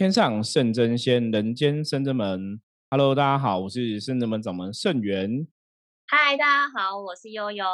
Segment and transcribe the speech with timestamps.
[0.00, 2.58] 天上圣真仙，人间圣真门。
[2.90, 5.46] Hello，大家好，我是圣真门掌门圣元。
[6.06, 7.66] 嗨，大家好，我是悠悠。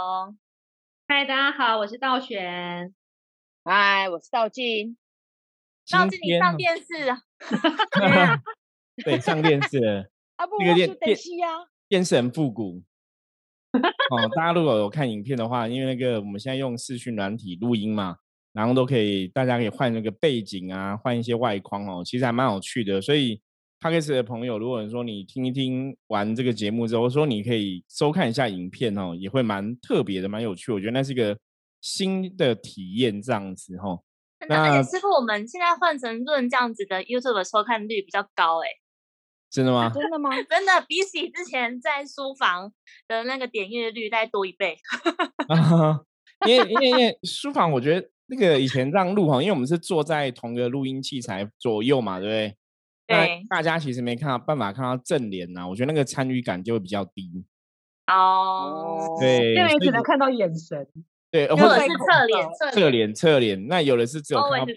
[1.06, 2.92] 嗨，大家好，我是道玄。
[3.62, 4.96] 嗨，我是道静。
[5.88, 6.84] 道静，你上电视？
[9.04, 10.06] 对，上电视了。
[10.34, 12.82] 啊不，个电电视啊，电视很复古。
[13.70, 18.16] 哦，大家如果有看影片的话，因为那个我们现在用视讯软体录音嘛。
[18.56, 23.02] 然后都可以，大家可以换那个背景啊，换一些外框哦，其实还蛮有趣的。
[23.02, 23.38] 所以
[23.80, 30.72] p a k e s 的朋友，如果说你听一听完这个节目之后，说你可以收看一下影片哦，也会蛮特别的，蛮有趣。
[30.72, 31.38] 我觉得那是一个
[31.82, 34.00] 新的体验，这样子哈。
[34.48, 38.68] 那师傅，我们现在换成论这样子的 YouTube 的收看率比较高哎，
[39.50, 39.92] 真的吗？
[39.94, 40.30] 真的吗？
[40.48, 42.72] 真的，比起之前在书房
[43.06, 44.78] 的那个点阅率再多一倍。
[46.46, 48.08] 因为因为因为书房，我觉得。
[48.28, 52.56] 那个以前让路哈，因为我们是坐在同个录音器材左右嘛，对不对？
[53.06, 53.42] 对。
[53.48, 57.44] 大家其实没看到办法看到正脸呐，我觉得那个参与感就会比较低。
[58.06, 59.16] 哦。
[59.20, 59.54] 对。
[59.54, 60.86] 因为只能看到眼神。
[61.28, 63.66] 对，或者是侧脸，侧脸，侧脸。
[63.66, 64.76] 那有的是只有看到背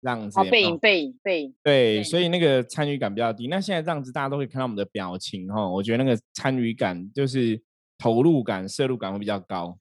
[0.00, 0.40] 这样子。
[0.48, 1.54] 背影，背影，背影。
[1.62, 3.48] 对，所以那个参与感比较低。
[3.48, 7.60] 那现在这样子，大家都可以看到我们的表情哈，我觉得那个参与感就是
[7.98, 9.76] 投入感、摄入感会比较高，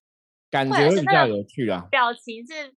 [0.52, 1.88] 感觉会比较有趣啊。
[1.92, 2.74] 表情是。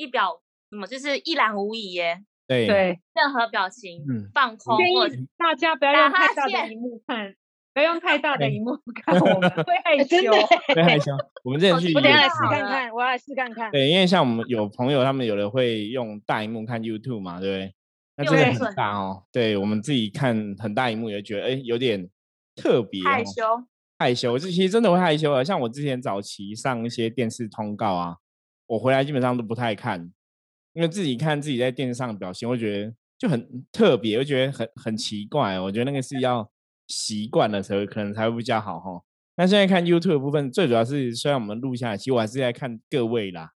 [0.00, 7.34] 一表什么就是一览无遗耶，对对，任何表情放空，建议大家不要用太大的荧幕看，
[7.74, 10.32] 不要用太大的荧幕看，我们会 害羞，
[10.74, 11.12] 会害羞。
[11.44, 13.70] 我们这前去，我等下来试看看，我要来试看看。
[13.70, 17.74] 对，因为像我们有朋友，他们有的会用大荧幕看 YouTube 嘛，对不对？
[18.16, 19.24] 那真的很大哦。
[19.30, 22.08] 对我们自己看很大荧幕，也觉得哎有点
[22.56, 23.42] 特别害羞，
[23.98, 24.38] 害羞。
[24.38, 25.44] 这其实真的会害羞啊。
[25.44, 28.16] 像我之前早期上一些电视通告啊。
[28.70, 30.12] 我回来基本上都不太看，
[30.74, 35.58] 因为自己看自己在电视上的表现，我觉得就很特别，我觉得很很奇怪。
[35.58, 36.48] 我觉得那个是要
[36.86, 39.02] 习惯的时候，可能才会比较好哈。
[39.34, 43.50] 那现在看 YouTube 的部分，最主要是虽然我们录下来，其实我还是在看各位啦，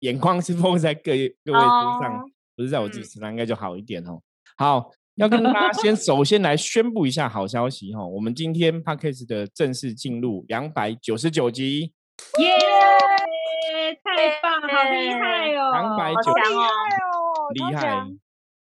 [0.00, 1.12] 眼眶是放在各
[1.44, 2.24] 各位身上，
[2.56, 4.20] 不是在我自己身上，应该就好一点哦。
[4.56, 11.92] 好，要跟大家先 首先来宣布一下好消息哈，我们今天 Podcast 的正式进入两百九十九集，
[12.40, 13.39] 耶！
[14.02, 15.72] 太棒，好厉害哦！
[15.72, 16.64] 两百九，厉害
[17.06, 18.06] 哦，厉害！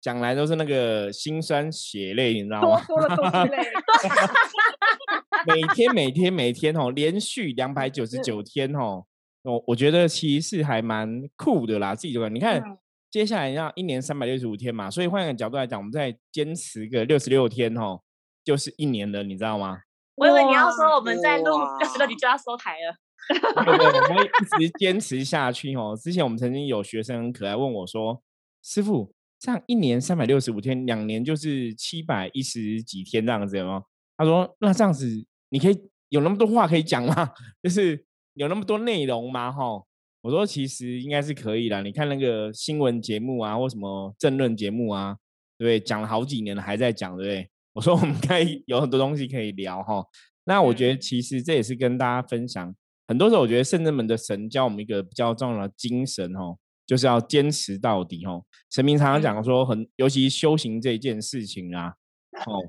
[0.00, 2.80] 讲来都是那个心酸血泪，你知道吗？
[2.86, 3.58] 多了都是泪。
[5.46, 9.04] 每天每天每天哦，连续两百九十九天哦，
[9.42, 12.28] 我我觉得其实是还蛮酷的啦，自己觉得。
[12.28, 12.62] 你看，
[13.10, 18.00] 接下来要一年三百六十五天嘛，所以换一个角度来讲，我们再坚持个六十六天哦，
[18.44, 19.80] 就是一年了，你知道吗？
[20.14, 22.96] 我以为你要说我们在录六十六你就要收台了。
[23.28, 25.98] 对对，我们一直坚持下去哦。
[26.00, 28.22] 之前我们曾经有学生很可爱问我说
[28.62, 33.82] ：“师傅，这样一年三百六十五天，两年就是七百一十几天这样子吗？”
[34.16, 35.78] 他说：“那这样子你可以
[36.08, 37.30] 有那么多话可以讲吗？
[37.62, 38.04] 就是
[38.34, 39.82] 有那么多内容吗？”哈，
[40.22, 41.82] 我说：“其实应该是可以的。
[41.82, 45.16] 你看那个新闻节目啊，或什么政论节目啊，
[45.58, 45.80] 对不对？
[45.80, 50.02] 讲了好几年了，还在讲，对不对？” 我说：“我们可以有很多东西可以聊哈。”
[50.48, 52.74] 那我觉得其实这也是跟大家分享。
[53.08, 58.44] 很多时候，我觉得圣人们的神教我们一个比较重要的精神哦，就是要坚持到底哦。
[58.70, 61.94] 神明常常讲说，很尤其修行这件事情啊，
[62.46, 62.60] 哦，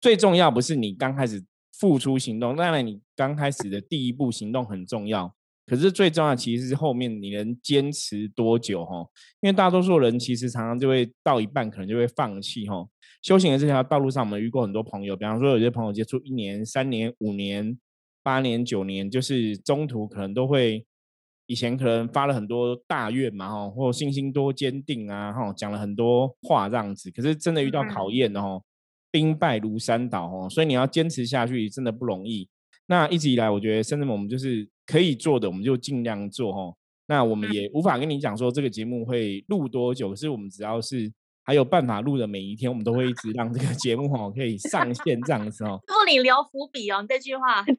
[0.00, 1.44] 最重要不是你刚开始
[1.76, 5.34] 付出行动，当然你刚开始的第一步行动很重要，
[5.66, 9.04] 可是最重要其实是后面你能坚持多久哈。
[9.40, 12.86] 因为大多数人其实常常就会到一半可能就会放弃哈。
[13.20, 17.76] 修行的这条道路上，我们遇过很多朋友，比方说有些朋友接触一年、三年、五年。
[18.22, 20.86] 八年九年，就是中途可能都会，
[21.46, 27.10] 以前可能发了很多大愿嘛，哈，或信心多坚定啊，哈，讲了很多话这样子。
[27.10, 28.62] 可是真的遇到考验哦，
[29.10, 32.48] 兵败如山倒哦，所以你要坚持下去真的不容易。
[32.86, 36.76] 那一直以来，我觉得甚至我们就是可以做的，我们就尽量做哦。
[37.06, 41.12] 那我们也无法跟你讲说这个节目会录多久，可是我们只要是。
[41.44, 45.80] 还有办法录的每一天，我们都会一直让这个 节目哦可以上线这样子哦。
[45.88, 47.62] 祝你留伏笔哦，这句话。
[47.66, 47.76] 对。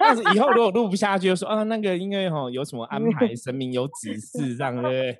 [0.00, 5.18] 但是以后如果录不下去，就说啊那个因为哈有什么安排，神明有指示这样，对不对？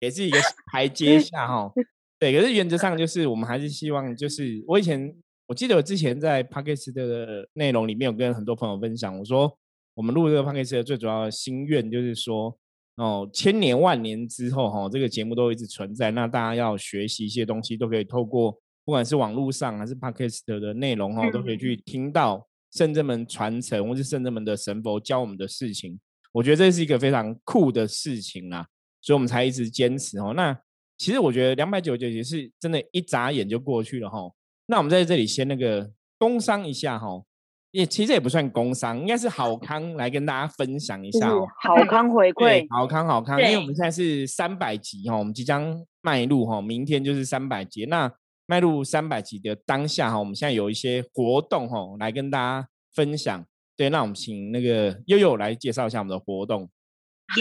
[0.00, 0.38] 也是一个
[0.72, 1.70] 台阶下哈。
[2.18, 5.14] 对，可是原则上就是我们还是希望，就是我以前
[5.46, 9.52] 我记得我之前在 p a c k a g e 的内容里面有跟很多朋友分享，我说
[9.94, 12.56] 我们录这个 p a c k a g e 的最主要的心愿就是说。
[12.98, 16.10] 哦，千年万年之后，哈，这个节目都一直存在。
[16.10, 18.52] 那大家要学习一些东西，都可以透过
[18.84, 25.98] 不管是网络上还是 podcast 的内容，哈，都可以去听到圣人们传承或是圣人们的神佛教我们的事情。
[26.32, 28.66] 我觉得这是一个非常酷的事情啦，
[29.00, 30.34] 所以我们才一直坚持哦。
[30.34, 30.58] 那
[30.96, 34.28] 其实我觉得两百九十九集是真的，一眨眼就过去了哈。
[34.66, 37.22] 那我们在这里先那个工商一下哈，
[37.70, 41.46] 也其实也不算工商，应该是好康来跟大家分享一下哦。
[41.60, 47.84] 好康回 馈，好康好康，因为我们现在是三百集哈，我们即将迈入哈，明天就是三百集。
[47.84, 48.10] 那
[48.46, 53.44] 迈入三百集的当下哈，我们现在有一些活动哈，来跟大家分享。
[53.76, 56.68] 对，那我们请那个悠悠来介绍一下我们的活动。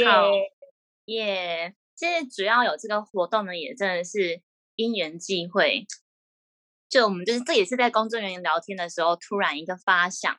[0.05, 0.29] 好，
[1.05, 1.73] 耶。
[1.95, 4.41] 其实主要有这个活动呢，也真的是
[4.75, 5.83] 因缘际会。
[6.89, 10.37] 就我们就是这也是在工作人员聊天的时候，突然一个发想，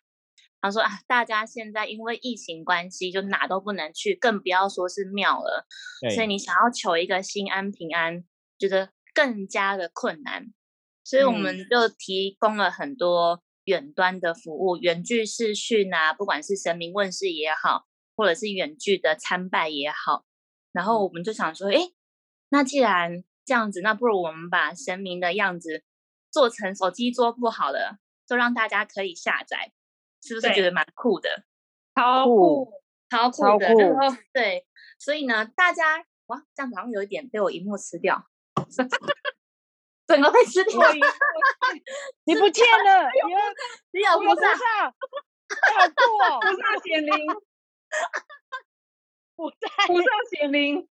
[0.60, 5.66] 他说啊，大家现在因为疫情关系，就哪都不能去，更不要说是庙了。
[6.14, 8.24] 所以你想要求一个心安平安，
[8.58, 10.52] 觉得更加的困难。
[11.04, 17.86] 所以我们就提供了很多远端的服务，远距视讯啊，不管是神明问世也好，
[18.16, 20.24] 或者是远距的参拜也好。
[20.72, 21.78] 然后我们就想说，哎，
[22.50, 25.82] 那既然这样子，那不如我们把神明的样子
[26.38, 29.72] 做成手机桌布好了，就让大家可以下载，
[30.22, 31.42] 是不是觉得蛮酷的？
[31.96, 32.72] 超酷，
[33.10, 33.66] 超酷的。
[33.90, 34.64] 然后对，
[35.00, 38.24] 所以呢，大家哇，这样好像有一点被我荧幕吃掉，
[40.06, 40.80] 整个被吃掉，
[42.22, 43.10] 你不见了，
[43.90, 47.26] 你 有菩萨，好酷哦， 菩萨显灵。
[49.34, 50.88] 不在，不上显灵，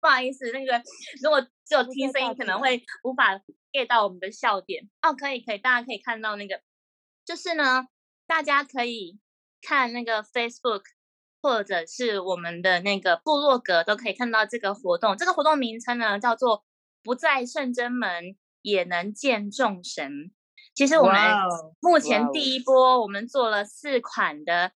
[0.00, 0.82] 不好意思，那个
[1.22, 3.36] 如果只有听声音，可能会无法
[3.72, 4.88] get 到我们的笑点。
[5.02, 6.62] 哦，可以，可以，大家可以看到那个，
[7.24, 7.86] 就是呢，
[8.26, 9.20] 大家可以
[9.60, 10.82] 看那个 Facebook
[11.42, 15.16] 或者是我们的那个部落格，都可以看到这个活动。
[15.16, 16.64] 这个活动名称呢，叫做
[17.04, 20.30] “不在圣真门也能见众神”。
[20.74, 21.20] 其实我们
[21.80, 24.72] 目前第一波，我们做了四款的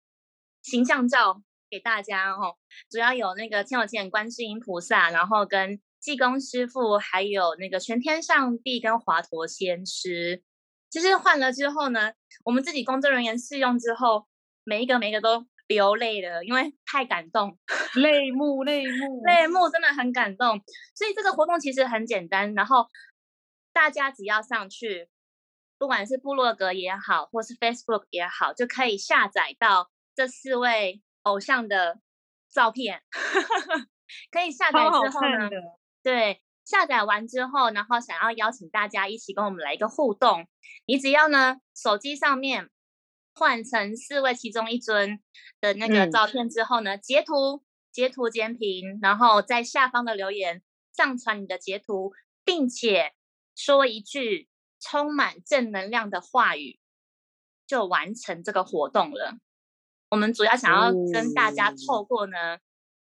[0.62, 1.42] 形象照。
[1.70, 2.56] 给大家哦，
[2.90, 10.42] 主要有那个天有天观世音菩萨，然后跟济公师傅，还有那个全天上帝跟华佗仙师。
[10.90, 12.12] 其实换了之后呢，
[12.44, 14.26] 我们自己工作人员试用之后，
[14.64, 17.58] 每一个每一个都流泪了，因为太感动，
[17.94, 20.60] 泪目泪目泪目，真的很感动。
[20.94, 22.86] 所以这个活动其实很简单，然后
[23.72, 25.08] 大家只要上去，
[25.78, 31.02] 不管是部落格也好，或是 Facebook 也好，就可以下载到这四位。
[31.24, 32.00] 偶像的
[32.50, 33.02] 照片
[34.32, 35.50] 可以下载之后呢？
[36.08, 40.48] 对，下载完之后，然后想要邀请大家一起跟我们来一个互动，
[40.86, 42.70] 你只要呢手机上面
[43.34, 45.20] 换成四位其中一尊
[45.60, 47.62] 的那个照片之后呢，截图
[47.92, 50.62] 截图截屏，然后在下方的留言
[50.96, 53.12] 上传你的截图，并且
[53.54, 54.48] 说一句
[54.80, 56.80] 充满正能量的话语，
[57.66, 59.36] 就完成这个活动了。
[60.08, 62.56] 我们主要想要跟大家透过呢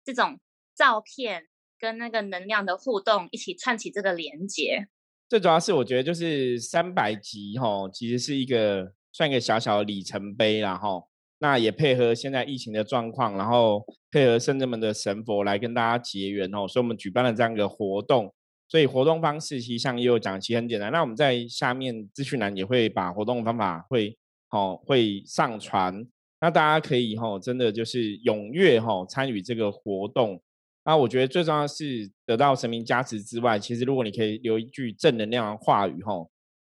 [0.03, 0.39] 这种
[0.73, 1.47] 照片
[1.85, 4.87] 跟那个能量的互动，一起串起这个连接。
[5.29, 18.33] 最主要是我觉得就是三百集哈，其实是一个算一个小小的里程碑然后那也配合现在疫情的状况，然后配合圣人们的神佛来跟大家结缘哦，所以我们举办了这样一个活动。
[18.67, 20.91] 所以活动方式其实上也有讲，其实很简单。
[20.91, 24.17] 那我们在下面资讯栏也会把活动方法会
[24.49, 26.03] 哦会上传。
[26.41, 30.41] 那大家可以哈，真的就是踊跃哈参与这个活动。
[30.85, 36.13] 那我觉得最重要是得到神明加持之外，其实如果你可以留一句正能量的话语哈，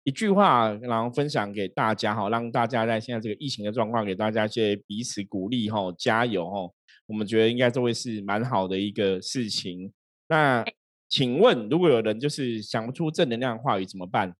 [0.05, 6.75] 一句话然后分享给大家哈，让大家在现在这个疫情的状况，给大家一些彼此鼓励吼，加油吼。
[7.07, 9.93] 我们觉得应该都会是蛮好的一个事情。
[10.29, 10.65] 那
[11.09, 14.35] 请问，如果有人就是想不出正能量话语怎么办？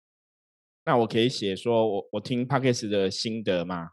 [0.85, 3.91] 那我可以写说我我听 p a c k e s 的心得吗？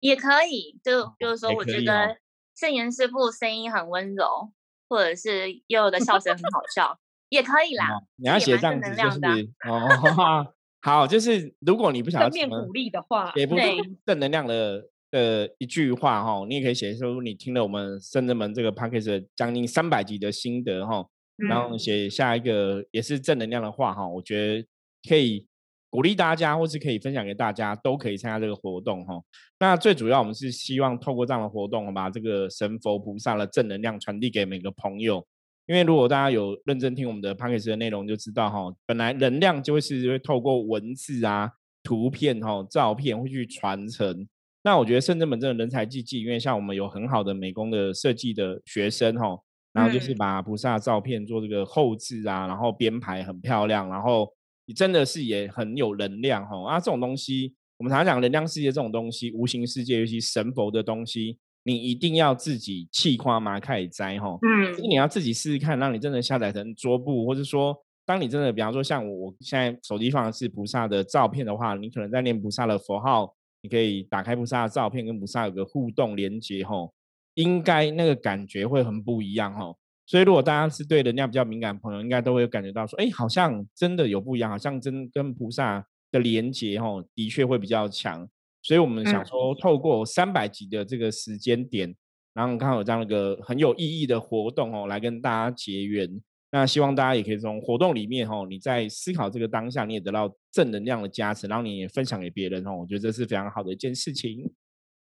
[0.00, 2.16] 也可以，就就是说，我觉得
[2.56, 4.52] 圣言师傅声音很温柔，
[4.92, 6.98] 或者是悠悠的笑声很好笑，
[7.30, 7.88] 也可以啦。
[8.16, 9.18] 你要写这样子就是
[9.66, 13.62] 哦， 好，就是如果你不想要正面鼓励的话，也不是
[14.04, 21.06] 正能量的呃一句话哈，你也可以写出你听了我们圣人门这个 p a c k a g e 将近三百集的心得哈，
[21.48, 24.68] 然后写下一个也是正能量的话哈，我觉得
[25.08, 25.48] 可以。
[25.92, 29.20] 鼓励大家，或是可以分享给大家，都可以参加这个活动哈。
[29.60, 35.22] 那最主要，我们是希望透过这样的活动，把这个神佛菩萨的正能量传递给每个朋友。
[35.66, 41.50] 因为如果大家有认真听我们的 p a c k a g e 的内容，就知道哈，本来能量就会是会透过文字啊、
[41.82, 44.26] 图片哈、照片会去传承。
[44.62, 49.38] 那我觉得圣真门真的人才济济，因为像我们有很好的美工的设计的学生哈，
[49.74, 54.32] 然后就是把菩萨照片做这个后置啊，然后编排很漂亮，然后。
[54.66, 56.78] 你真的是也很有能量哈啊！
[56.78, 64.38] 这种东西，我们常常讲能量世界这种东西，无形世界，尤其神佛的东西，你一定要自己气夸嘛开始摘哈。
[64.42, 67.76] 嗯就是你要自己试试看，让你真的下载成桌布，或者说，
[68.06, 76.94] 当你真的，比方说像我我现在手机放的是菩萨的照片的话，你可能在念菩萨的佛号，你可以打开菩萨的照片，跟菩萨有个互动连接吼，
[77.34, 79.76] 应该那个感觉会很不一样吼。
[80.04, 88.28] 所以如果大家是对能量比较敏感的朋友，应该都会感觉到说，哎，好像真的有不一样，好像真跟菩萨的连接哦，的确会比较强。
[88.62, 91.94] 所以我们想嗯说，透过三百集的这个时间点，
[92.34, 96.20] 然后刚好有这样一个很有意义的活动哦，来跟大家结缘。
[96.50, 102.76] 那希望大家也可以从活动里面哦，你在思考这个当下，你也得到正能量的加持，然后你也分享给别人哦。
[102.76, 104.52] 我觉得这是非常好的一件事情。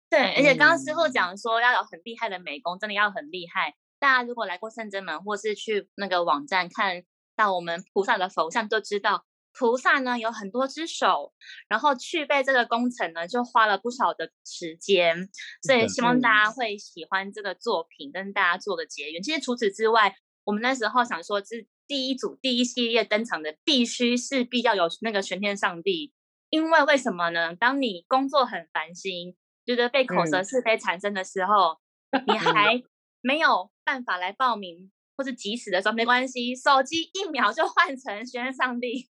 [0.09, 3.75] 对，而且刚刚师傅嗯讲说要有很厉害的美工，真的要很厉害。
[4.01, 7.05] 大家如果来过圣真门，或是去那个网站看
[7.37, 11.33] 到我们菩萨的佛像，就知道菩萨呢有很多只手，
[11.69, 15.29] 然后去背这个工程呢就花了不少的时间，
[15.63, 19.23] 所以希望大嗯家会喜欢这个作品，跟大家做个结缘。
[19.23, 20.15] 其实除此之外，
[20.45, 26.13] 我们那时候想说，这第一组第一系列登场的必须势必要有那个玄天上帝，
[26.49, 27.55] 因为为什么呢？
[27.55, 31.79] 当你工作很烦心，觉得被口舌嗯是非缠身的时候，
[32.27, 32.83] 你还
[33.21, 39.09] 没有办法来报名或是急死的时候，没关系，手机一秒就换成玄天上帝。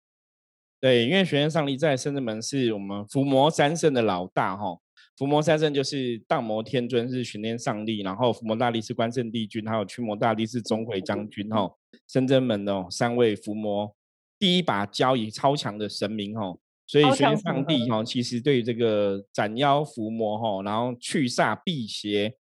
[0.81, 4.81] 对，因为玄天上帝在深圳门是我们伏魔三圣的老大哈。
[5.17, 11.71] 伏魔三圣就是荡魔天尊是玄天上帝，然后伏魔大力是关圣帝君，还有驱魔大力是钟馗将军哈。
[12.09, 13.95] 圣真门哦，三位伏魔
[14.41, 16.53] 第一把交椅超强的神明哈。
[16.85, 22.35] 所以玄天上帝哈，其实对于这个斩妖伏魔哈，然后去煞辟邪，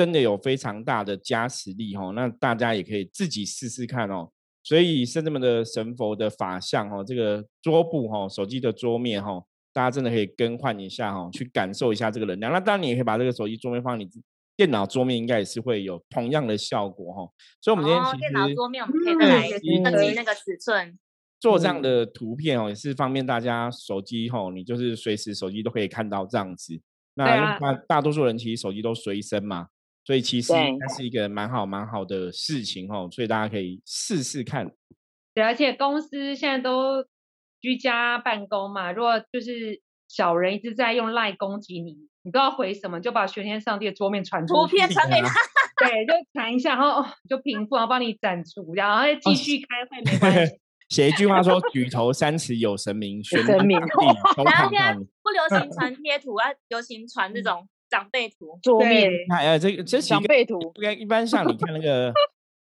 [0.00, 2.12] 真的有非常大的加持力哦。
[2.16, 4.30] 那大家也可以自己试试看哦。
[4.62, 9.42] 所以圣真门的神佛的法像哦，这个桌布哈、手机的桌面哈、
[9.74, 12.50] 大家真的可以更换一下哈、去感受一下这个能量。
[12.50, 14.08] 那当然你也可以把这个手机桌面放你
[14.56, 17.30] 电脑桌面，应该也是会有同样的效果哈、
[17.60, 20.88] 所以我们今天电脑桌面我们可以嗯再来嗯升级那个尺寸。
[20.88, 20.98] 嗯
[21.40, 26.78] 做这样的图片哦，也是方便大家手机吼，你就是随时手机都可以看到这样子。
[27.14, 29.68] 那因为啊大大多数人其实手机都随身嘛，
[30.10, 34.68] 所以其实它是一个蛮好蛮好的事情哦，所以大家可以试试看。
[35.32, 37.04] 对，而且公司现在都
[37.60, 41.92] 居家办公嘛，如果就是小人一直在用赖攻击你，
[42.24, 45.32] 你不知道回什么，就把玄天上帝的桌面传出图去，片传给他，
[45.78, 50.58] 对，就传一下，然后哦就平复，然后帮你斩除，然后再继续开会没关系。
[50.90, 54.12] 写一句话说：“举头三尺有神明，玄天然后
[54.68, 54.92] 现在。
[55.22, 58.58] 不流行传贴图，啊，流行传这种长辈图。
[58.62, 62.12] 桌面对”那呃，这个这长辈图，不该一般像你看那个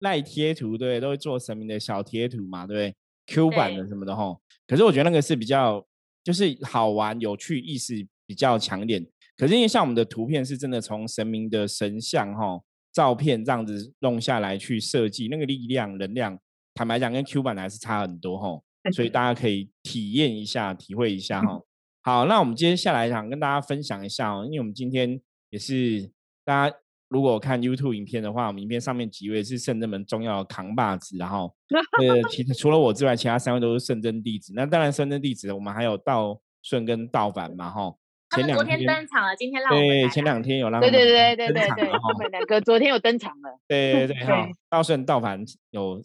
[0.00, 4.40] 赖贴图，对，都会做神明的小贴图嘛，对不对？Q 版的什么的吼。
[4.66, 5.87] 可是我觉得那个是比较
[6.25, 9.06] 就是好玩、有趣、意识比较强一点。
[9.37, 12.61] 可是因为像我们的图片是真的从神明的神像哈、
[12.92, 16.38] 照片这样子弄下来去设计，那个力量、能量，
[16.75, 18.61] 坦白讲跟 Q 版的还是差很多哈、
[18.94, 21.61] 所以大家可以体验一下、体会一下哈、
[22.08, 26.10] 好，那我们接下来想跟大家分享一下哦，因为我们今天也是
[26.42, 26.76] 大家
[27.10, 31.54] 如果看 YouTube 影片的话，我们影片上面几位是圣真门重要的扛把子， 然后
[32.00, 34.54] 呃，其实除了我之外，其他三位都是圣真弟子。
[34.56, 37.94] 那当然，圣真弟子我们还有道顺跟道凡嘛，哈。
[38.34, 46.00] 前两他们昨天登场了，今天让我对，前两天有让对对对对对对，他们两个昨天有登场了，对对对 哈，道顺道凡有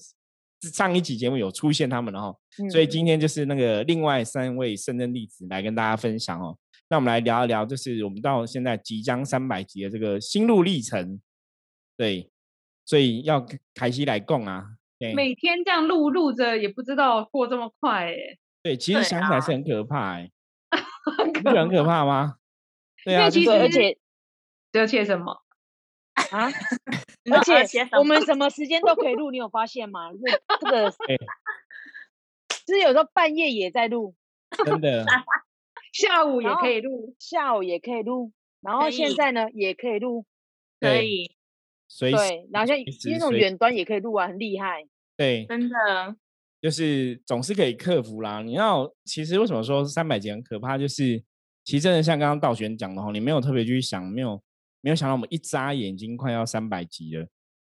[0.69, 2.37] 上一集节目有出现他们了哈，
[2.71, 6.57] 所以嗯今天就是那个另外三位圣真弟子来跟大家分享哦。
[6.89, 11.19] 那我们来聊一聊，就是我们到现在即将三百集的这个心路历程。
[11.97, 12.29] 对，
[12.85, 14.65] 所以要凯西来供啊。
[14.99, 18.15] 对每天这样录录着，也不知道过这么快哎，
[18.61, 20.31] 对，其实想起来啊是很可怕哎、
[21.17, 22.35] 很你不很可怕吗？
[23.03, 23.97] 对啊，其就是实而且
[24.73, 25.42] 而且什么？
[26.31, 26.49] 啊，
[27.31, 30.11] 而且我们什么时间都可以录，你有发现吗？
[30.13, 30.91] 这这个，
[32.65, 34.15] 就是有时候半夜也在录，
[34.65, 35.05] 真的
[35.93, 40.23] 下午也可以录，下午也可以录，然后现在呢也可以录，
[40.79, 41.35] 可对以，
[41.87, 42.77] 随时对，然后像
[43.11, 44.87] 那种远端也可以录啊，很厉害。
[45.15, 46.15] 对，真的，
[46.59, 48.41] 就是总是可以克服啦。
[48.41, 50.77] 你要其实为什么说三百集很可怕？
[50.77, 51.23] 就是
[51.63, 54.41] 其实真的像刚刚道玄讲的哈，你没有特别去想，没有
[54.83, 57.25] 没有想到我们一眨眼已经快要三百集了，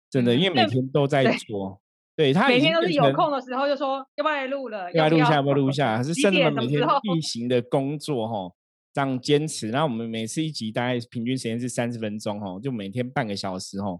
[0.09, 1.81] 真的，因为每天都在对做，
[2.15, 6.03] 对他每天都是有空的时候就说要不要来录了，要不要录一下，要不要录一下？
[6.03, 8.53] 是几真的每天例行的工作哈，
[8.93, 9.69] 这样坚持。
[9.69, 13.99] 然后我们每次一集大概平均时间是三十分钟哦，就每天半个小时哦。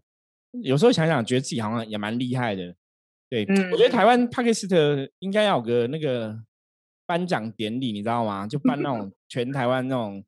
[0.64, 2.76] 有时候想想，觉得自己好像也蛮厉害的。
[3.30, 6.36] 对，我觉得嗯台湾帕克斯特应该要有个那个
[7.06, 8.48] 颁奖典礼，你知道吗？
[8.48, 10.24] 就颁那种全台湾那种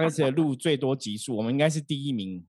[0.00, 2.44] 帕克斯特录最多集数，我们应该是第一名。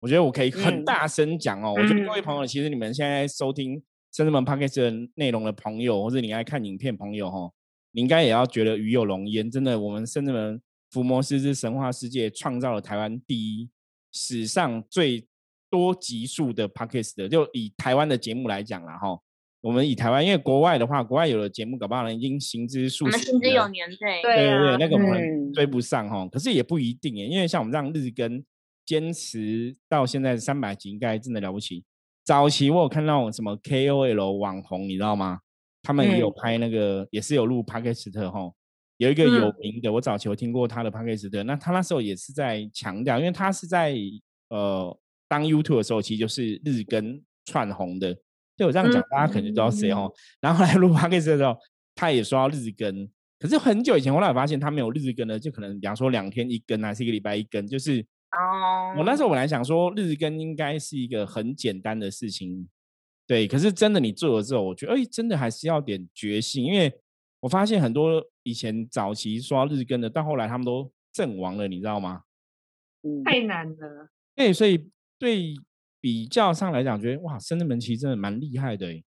[0.00, 1.72] 我觉得我可以很嗯大声讲哦。
[1.74, 7.50] 我觉得各位嗯朋友，其实你们现在收听深圳门 Podcast 的内容的朋友，或者你爱看影片朋友哈，
[7.92, 9.50] 你应该也要觉得鱼有龙焉。
[9.50, 10.60] 真的，我们深圳门
[10.90, 13.70] 伏魔师之神话世界创造了台湾第一
[14.12, 15.26] 史上最
[15.70, 19.18] 多集数的 Podcast 的，就以台湾的节目来讲啦哈。
[19.64, 28.44] 我们以台湾，因为国外的话，国外有的节目搞不好人已经行之数我行之有年，对，对对那个我们嗯追不上哈、可是也不一定耶，因为像我们这样日更
[28.84, 31.82] 坚持到现在三百集，应该真的了不起。
[32.26, 35.38] 早期我有看到什么 KOL 网红，你知道吗？
[35.82, 38.52] 他们也有嗯拍那个，也是有录 p a k i s t 哈。
[38.98, 43.96] 有一个有嗯名的，我早期有听过他的 p a k i s t 那他那时候也是在强调，因为他是在
[44.50, 44.94] 呃
[45.26, 48.14] 当 YouTube 的时候，其实就是日更串红的。
[48.56, 50.12] 对我这样讲，大家可能就知道谁哦。
[50.40, 51.56] 然后后来录 i s t 的时候，
[51.94, 53.08] 他也说要日更，
[53.38, 57.66] 可是很久以前，后来我发现他没有日更的，就可能比方说两天一更，还是一个礼拜一更。
[57.66, 58.00] 就是
[58.32, 62.68] 哦，我那时候本来想说日更应该是一个很简单的事情，
[63.26, 63.46] 对。
[63.46, 66.92] 可是真的你做了之后，我觉得哎，真的还是要点决心，因为
[67.40, 72.22] 我发现很多以前早期说要日更的，到后来他们都阵亡了，你知道吗？
[73.02, 74.08] 嗯，太难了。
[74.34, 75.54] 对，所以对
[76.04, 79.02] 比较上来讲，觉得哇，深圳门其实真的蛮厉害的诶。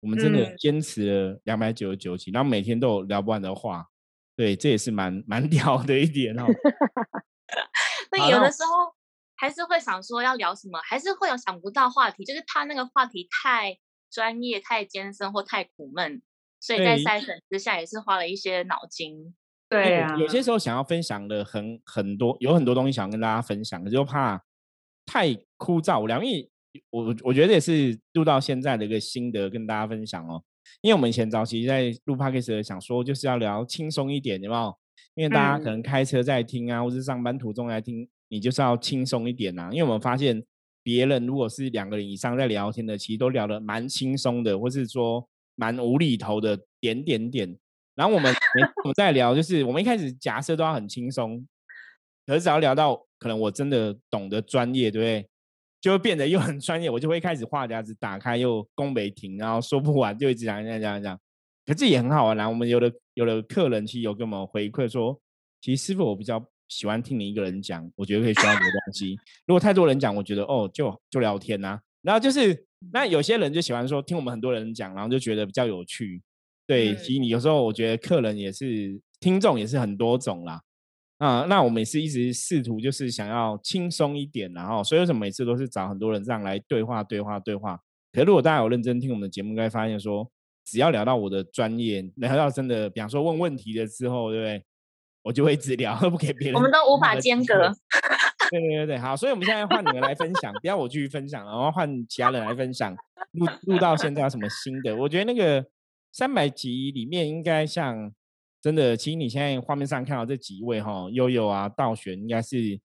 [0.00, 3.86] 我们真的嗯坚持了两百九十九期，然后每天都有聊不完的话，
[4.36, 6.44] 对，这也是蛮蛮 屌的一点哦。
[8.12, 8.92] 那有的时候
[9.34, 13.78] 还是会想说要聊什么，还是会有想不到话题，就是怕那个话题太
[14.12, 16.20] 专业、太艰深或太苦闷，
[16.60, 19.34] 所以在对筛选之下也是花了一些脑筋。
[19.70, 24.44] 对啊，有些时候想要分享的很很多，有很多东西想跟大家分享，可是又怕
[25.10, 26.22] 太枯燥无聊。
[26.22, 26.48] 因为
[26.90, 30.40] 我我觉得也是录到现在的一个心得跟大家分享哦。
[30.82, 34.78] 因为我们以前早期在录 podcast 想说就是要聊轻松一点，有没有？
[35.16, 39.68] 因为大家可能开车在听啊，或是上班途中来听，你就是要轻松一点啊。
[39.72, 40.40] 因为我们发现
[40.84, 47.58] 别人如果是两个人以上在聊天的，其实都聊得蛮轻松的，或是说蛮无厘头的点点点。
[47.96, 48.32] 然后我们
[48.84, 51.44] 我们在聊，就是我们一开始假设都要很轻松，
[52.24, 55.28] 可是只要聊到可能我真的懂得专业，对不对？
[55.80, 61.18] 就会变得又很专业，我就会开始话匣子打开又攻没停，然后说不完就一直讲讲讲讲。
[61.64, 62.48] 可这也很好玩啦。
[62.48, 65.18] 我们有的有的客人其实有跟我们回馈说，
[65.60, 69.16] 其实师傅我比较喜欢听你一个人讲，我觉得可以学到很多东西。
[69.46, 76.20] 如果太多人讲，我觉得哦就就聊天呐、然后就是那有些人就喜欢说听我们很多人讲，然后就觉得比较有趣。
[76.66, 80.60] 对，嗯其实你有时候我觉得客人也是听众也是很多种啦。
[81.20, 87.78] 啊，那我们也是一直试图就是想要轻松一点，然后所以为什么每次都是找很多人这样来对话、对话、对话？
[88.10, 90.26] 可是如果大家有认真听我们的节目，应该发现说，
[90.64, 94.64] 只要聊到我的专业，聊到真的，比方说问问题的之后，对不对？
[95.22, 96.56] 我就会一直聊， 不给别人。
[96.56, 97.54] 我们都无法间隔。
[98.50, 102.96] 对对对对，好，所以我们现在换你们来分享，不要我继续分享，然后换其他人来分享。
[103.32, 104.96] 录录到现在有什么新的？
[104.96, 105.64] 我觉得那个
[106.10, 108.10] 三百集里面应该像
[108.60, 112.78] 真的，其实你现在画面上看到这几位哈，悠悠啊、道玄应该是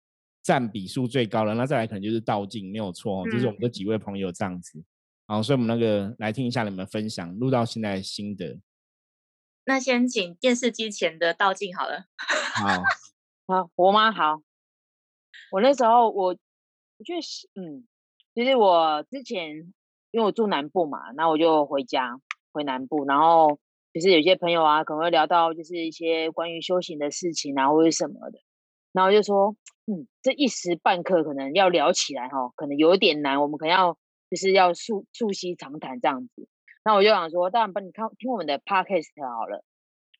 [0.43, 4.83] 占比数最高的，那再来可能就是道静，没有错、哦，就是我们这几位朋友这样子。
[5.25, 8.59] 好，所以我们那个来听一下你们分享录到现在的心得。
[9.65, 12.05] 那先请电视机前的道静好了。
[12.17, 12.83] 好，
[13.47, 14.11] 好， 我吗？
[14.11, 14.41] 好，
[15.51, 16.27] 我那时候我
[16.97, 17.87] 我觉得是，嗯，
[18.35, 19.73] 其实我之前
[20.11, 22.19] 因为我住南部嘛，然后我就回家
[22.51, 23.57] 回南部，然后
[23.93, 28.39] 就是有些朋友啊可能会聊到就是一些关于修行的事情啊或者什么的，
[28.91, 33.97] 然后就说，嗯，这一时半刻可能要聊起来哈，可能有点难，我们可能要
[34.29, 36.47] 就是要促促膝长谈这样子。
[36.85, 39.63] 那我就想说，当然帮你看听我们的 podcast 好了。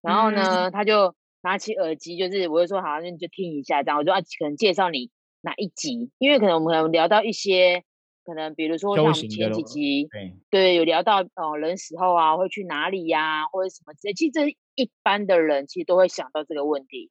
[0.02, 3.98] 然后呢，他就拿起耳机，就是我就说好，那你就听一下这样。
[3.98, 5.10] 我就啊，可能介绍你
[5.42, 7.84] 哪一集，因为可能我们可能聊到一些，
[8.24, 14.14] 可能比如说像我们前几集，对，对，有聊到哦人死后啊会去哪里呀、或者什么之类。
[14.14, 17.10] 其实这一般的人其实都会想到这个问题。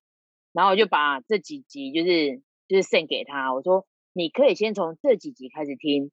[0.52, 6.10] 然后我就把这几集就是就是 send 给他，我说你可以先从这几集开始听，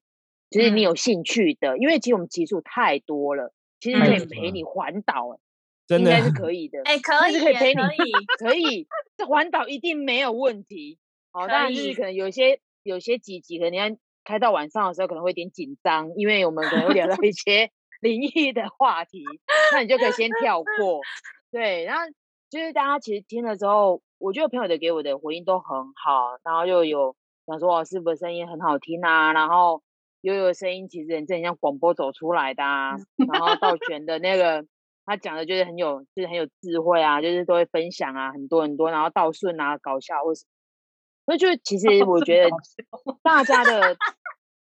[0.48, 5.40] 就是你嗯有兴趣的，因为其实我们集数太多了，其实可以陪你环岛、欸，
[5.86, 6.80] 真的应该是可以的。
[6.88, 8.12] 哎，可以是可以陪你可以。
[8.38, 8.86] 可以，
[9.18, 10.98] 这环岛一定没有问题。
[11.32, 13.88] 好，可当然就是可能有些有些几集可能你要
[14.30, 19.24] 开到晚上的时候可能会有点紧张，因为我们可能会聊到一些 灵异的话题，
[19.72, 21.00] 那你就可以先跳过。
[21.50, 22.04] 对，然后
[22.48, 27.14] 就是大家其实听了之后，我觉得朋友的给我的回应都很好，然后又有
[27.46, 29.82] 想说哦，师傅的声音很好听啊，然后
[30.20, 32.96] 悠悠的声音其实很正像广播走出来的啊，
[33.30, 34.64] 然后道玄的那个
[35.04, 40.44] 他讲的就是很有就是很有智慧啊，就是都会分享啊很多很多，然后道顺啊搞笑或是，
[41.26, 42.50] 所以就其实我觉得
[43.22, 43.96] 大家的，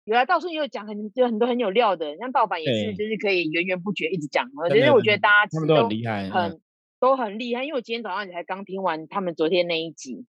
[0.04, 4.50] 原来到时候也有讲很有很多很有料的，像盗版也是，就是可以源源不绝一直讲。
[4.70, 6.60] 其实我觉得大家他们都很厉害，很
[6.98, 7.64] 都很厉害。
[7.64, 10.26] 因为我今天早上才刚听完他们昨天那一集，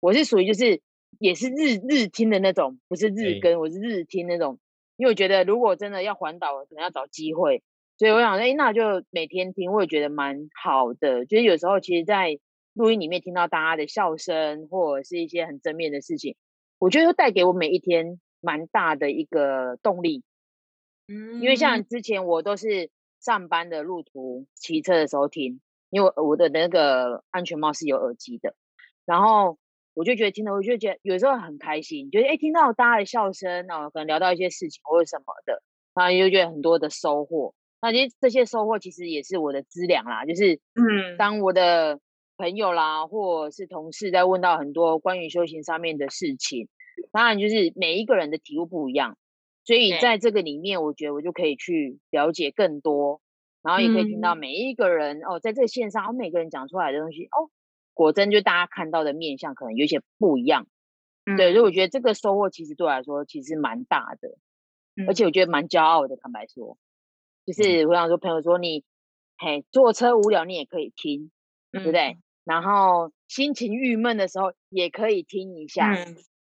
[0.00, 0.80] 我是属于就是
[1.18, 4.58] 也是日日听的那种，不是日更，我是日听那种。
[4.96, 7.62] 因为我觉得如果真的要环岛，可能要找机会，
[7.98, 11.26] 所以我想，哎，那就每天听，我也觉得蛮好的。
[11.26, 12.38] 就是有时候其实，在
[12.72, 16.36] 录音里面听到大家的笑声，或者是一些很正面的事情，
[16.78, 20.22] 我觉得会带给我每一天蛮大的一个动力。
[21.08, 28.54] 嗯，因为像之前我都是上班的路途骑车的时候听，因为我的那个安全帽是有耳机的，
[29.04, 29.58] 然后
[29.94, 35.62] 我就觉得听了，我就觉得有时候很开心，觉得哎听到大家的笑声哦，可能聊到一些事情或者什么的，
[35.94, 37.54] 然后就觉得很多的收获。
[37.80, 42.00] 那其实这些收获其实也是我的资粮啦，就是嗯，当我的。
[42.38, 46.68] 朋友啦，或者是同事在问到很多关于修行上面的事情，
[47.12, 49.16] 当然就是每一个人的体悟不一样，
[49.64, 53.20] 所以在这个里面，我觉得我就可以去了解更多，
[53.62, 57.50] 然后也可以听到每一个人哦，在这个线上，每个人讲出来的东西哦，
[57.94, 60.66] 果真就大家看到的面相可能有些不一样，
[61.36, 64.36] 对，所以我觉得这个收获其实对我来说其实蛮大的，
[65.06, 66.78] 而且我觉得蛮骄傲的，坦白说，
[67.44, 68.84] 就是我想说朋友说你
[69.38, 71.30] 嘿坐车无聊你也可以听，
[71.72, 72.18] 对不对？
[72.44, 75.92] 然后心情郁闷的时候也可以听一下，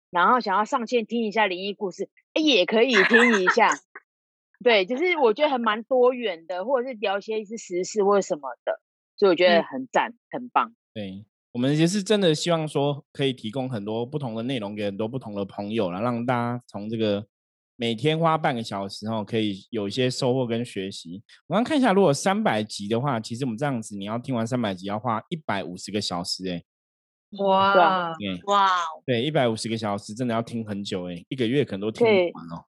[0.09, 3.69] 然后想要上线听一下灵异故事，也可以听一下。
[4.63, 8.79] 对，就是我觉得还蛮多元的，或者是聊一些是时事或者什么的，
[9.15, 10.73] 所以我觉得很赞，很棒。
[10.93, 17.25] 对我们也是真的希望说可以提供很多不同的内容给很多不同的朋友了，让大家从这个。
[17.81, 21.23] 每天花半个小时哦，可以有一些收获跟学习。
[21.47, 26.61] 我刚看一下，如果三百集的话，其实我们这样子，你要听完三百集要花一百五十个小时哎。
[27.37, 28.13] 哇！
[28.47, 28.67] 哇！
[29.05, 32.65] 对，一百五十个小时真的要听很久哎，一个月可能都听不完哦。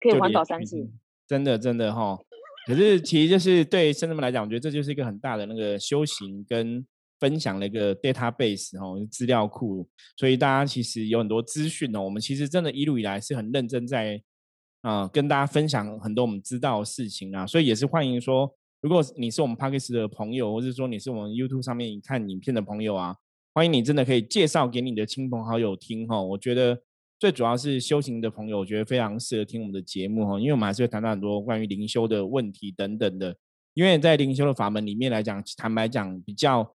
[0.00, 0.90] 可以环岛三次。
[1.26, 2.18] 真的真的哈，
[2.66, 6.86] 可是其实就是对生人们来讲，我觉得这就是一个很大的那个修行跟。
[7.20, 9.84] 分享的一个 database 哦，资料库，
[10.16, 12.00] 所以大家其实有很多资讯哦。
[12.00, 14.22] 我们其实真的一路以来是很认真在
[14.82, 18.48] 啊跟大家分享很多我们知道的事情啊，所以也是欢迎说，
[18.80, 23.16] 如果你是我们 p a c k e s 的朋友，或者说你是我们 YouTube 上面看影片的朋友啊，
[23.58, 26.22] 欢迎你真的可以介绍给你的亲朋好友听哈。
[26.22, 26.80] 我觉得
[27.18, 33.36] 最主要是修行的朋友，我觉得非常适合听我们的节目哈，因为我们还是会谈到很多关于灵修的问题等等的。
[33.74, 36.72] 因为在灵修的法门里面来讲，坦白讲比较。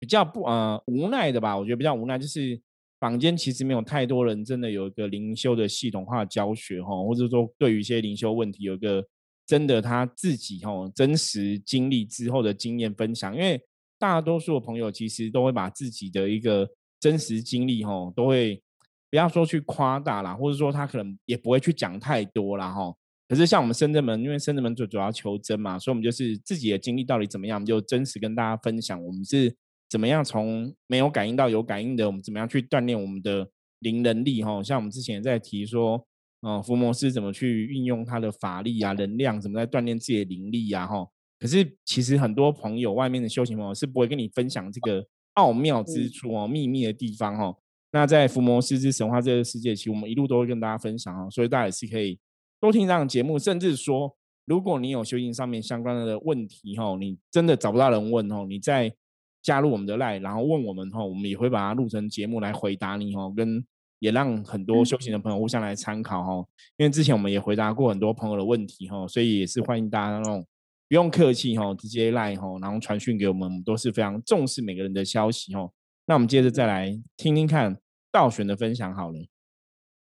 [0.00, 2.58] 比较不呃无奈的吧，我觉得比较无奈，就是
[2.98, 9.06] 坊间其实没有太多人真的有一个灵修的系统化教学哈，或者说对于一些灵修问题有一个
[9.46, 13.62] 真的他自己哈真实经历之后的经验分享，因为
[14.02, 18.60] 大多数的朋友其实都会把自己的一个真实经历哈都会
[19.08, 22.92] 不要说去夸大啦，或者说他可能也不会去讲太多啦哈。
[23.28, 29.54] 可是像我们深圳门，因为深圳门最主要求真嘛，所以我们就是自己的经历到底怎么样，我们就真实跟大家分享，我们是。
[29.92, 32.06] 怎么样从没有感应到有感应的？
[32.06, 33.46] 我们怎么样去锻炼我们的
[33.80, 34.42] 灵能力？
[34.42, 36.02] 哈，像我们之前在提说，
[36.40, 40.86] 嗯，伏魔师怎么去运用他的法力啊、能量，怎么在锻炼自己的灵力呀？
[40.86, 41.06] 哈，
[41.42, 47.58] 可是其实很多朋友，外面的修行朋友是不会跟你分享这个奥妙之处哦、秘密的地方哦。
[47.90, 52.16] 那在伏魔师之神话这个世界，其实我们一路都会跟大家分享哦，所以大家也是可以
[52.60, 58.94] 多听这样的节目，甚至说，如果你有修行上面相关的问题哦，你真的找不到人问哦，你再。
[59.42, 63.60] 加入我们的 line，然后问我们哦，我们也会把它录成节目来回答你哦，跟
[63.98, 66.46] 也让很多修行的朋友互相来参考哈。
[66.76, 70.46] 因为之前我们也回答过很多朋友的问题哦，所以也是欢迎大家那种
[70.92, 75.66] 不用客气哈，直接 line 哈，然后传讯给我们，我们都是非常重视每个人的消息哈。
[76.04, 77.78] 那我们接着再来听听看
[78.10, 79.18] 道玄的分享好了。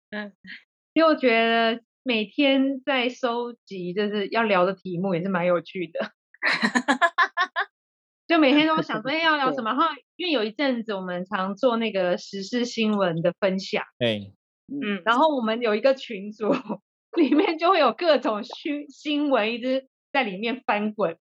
[0.09, 0.33] 嗯，
[0.93, 6.13] 因为我觉得每天在收集就是要聊的题目也是蛮有趣的。
[8.27, 14.33] 就每天都想说要聊什么，然后因为有一阵子我们常做那个时事新闻的分享，对，
[14.67, 16.49] 嗯，然后我们有一个群组，
[17.21, 21.17] 里面就会有各种新新闻一直在里面翻滚，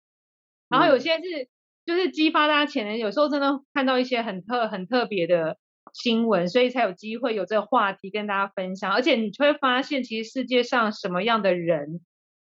[0.68, 1.48] 然后有些是
[1.86, 5.58] 就是激发大家潜能，有时候真的看到一些很特很特别的
[5.92, 12.00] 新闻，所以才有机会有这个话题跟大家分享，而且你就会发现，其实世界上什么样的人，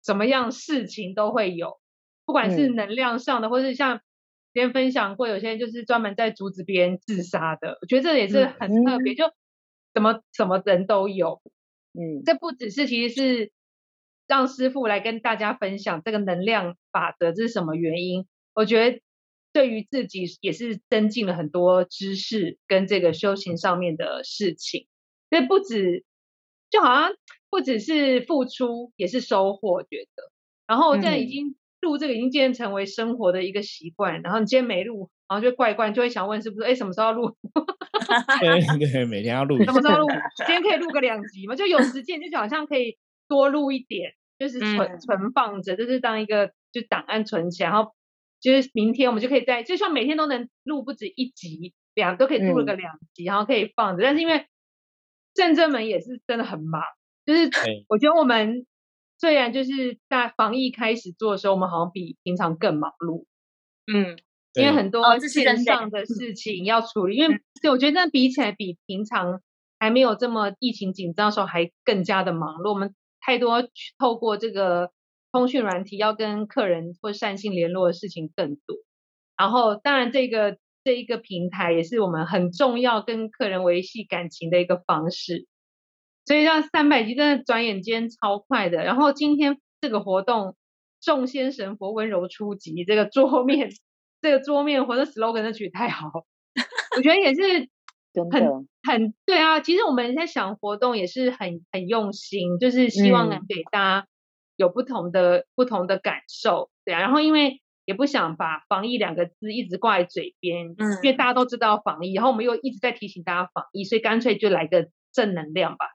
[0.05, 1.79] 什么样事情都会有，
[2.25, 4.01] 不管是能量上的，或是像。
[4.55, 7.77] 别人分享过，有些人就是专门在阻止别人自杀的。
[7.83, 9.25] 我觉得这也是很特别，就
[9.93, 11.43] 什么什么人都有。
[11.93, 13.53] 嗯，这不只是，其实是
[14.27, 18.27] 让师傅来跟大家分享这个能量法则，这是什么原因？
[18.55, 19.01] 我觉得
[19.53, 24.87] 对于自己也是增进了很多知识跟这个修行上面的事情，
[25.31, 26.05] 所以不止
[26.71, 27.13] 就好像
[27.51, 30.33] 不只是付出，也是收获，觉得。
[30.67, 36.67] 然后现在已经录这个已经渐渐成为生活的一个习惯，然后你今天没录，然后就怪怪，就会想问是不是？
[36.67, 37.37] 哎，什么时候要录？
[38.41, 39.63] 对对，每天要录。
[39.63, 40.09] 什么时候录？
[40.39, 41.55] 今天可以录个两集吗？
[41.55, 42.97] 就有时间，就好像可以
[43.29, 47.95] 多录一点，就是存存放着，就是当一个就档案存起来，然后
[48.41, 54.03] 就是明天我们就可以在，就像每天都能录不止一集，两都可以录了个两集，然后可以放着。
[54.03, 54.47] 但是因为
[55.35, 56.83] 正正们也是真的很忙，
[57.25, 57.51] 就是
[57.89, 58.67] 我觉得我们
[59.19, 63.27] 虽然就是在防疫开始做的时候，我们好像比平常更忙碌，
[63.93, 64.19] 嗯。
[64.57, 69.43] 因为很多线上的事情要处理，因为对我觉得比起来，比平常
[69.81, 72.73] 还没有这么疫情紧张的时候还更加的忙碌。
[72.73, 74.91] 我们太多透过这个
[75.33, 78.77] 通讯软体要跟客人或善信联络的事情更多。
[79.37, 85.47] 然后，当然这个这一个平台也是我们很重要跟客人维系感情的一个方式。
[86.25, 88.85] 所以，像三百集真的转眼间超快的。
[88.85, 90.57] 然后今天这个活动，
[91.01, 93.71] 众仙神佛温柔出击，这个桌面。
[94.25, 96.09] 这个桌面或者 slogan 的曲太好，
[96.97, 97.69] 我觉得也是
[98.31, 99.61] 很很对啊。
[99.61, 104.07] 其实我们在想活动也是很很用心，就是希望能给大家
[104.57, 107.01] 有不同的不同的感受，对啊。
[107.01, 115.87] 然后因为也不想把防疫两个字一直挂在嘴边，嗯，因为大家都知道防疫，然后我们又一直在提醒大家防疫，所以干脆就来个正能量吧。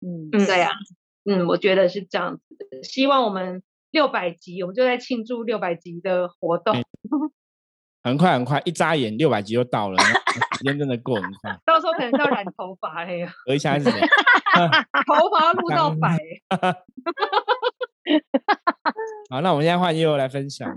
[0.00, 0.70] 嗯，对啊，
[1.24, 2.42] 嗯，我觉得是这样子。
[2.84, 6.76] 希望我们六百集，我们就在庆祝六百集的活动。
[8.04, 9.96] 很快很快，一眨眼六百集就到了，
[10.58, 11.58] 时间真的过很快。
[11.64, 13.88] 到时候可能要染头发哎呀，隔一下子
[15.06, 16.18] 头发要录到白。
[19.30, 20.68] 好，那我们现在换悠悠来分享。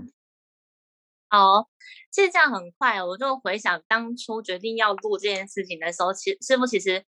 [1.28, 1.68] 好，
[2.10, 7.04] 其实这样很快，我就回想当初决定要录这件事情的时候，其师傅其实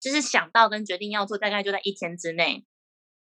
[0.00, 2.64] 就是想到跟决定要做，大概就在一天之内。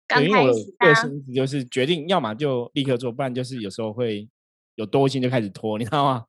[0.07, 4.29] 刚开始，个性就是决定，要么就立刻做，不然就是有时候会。
[4.77, 6.25] 有多心就开始拖，你知道吗？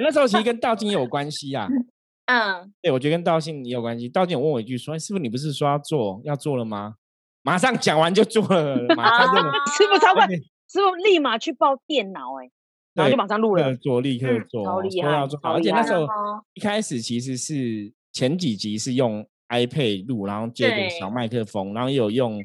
[0.00, 1.68] 那时候其实跟道静也有关系啊。
[2.26, 4.08] 嗯，对，我觉得跟道静也有关系。
[4.08, 6.94] 道静问我一句说：“师傅，你不是说要做要做了吗？”
[7.42, 9.40] 马上讲完就做了，马上就。
[9.72, 12.48] 师傅超快，师傅立马去报电脑，哎，
[12.94, 15.08] 然后就马上录了，做立刻做，超厉害，
[15.42, 16.06] 而且那时候
[16.54, 22.40] 一开始其实是前几集是用 iPad 录，然后接个小麦克风，然后有用